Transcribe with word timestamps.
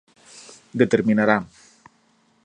determinará 0.77 1.37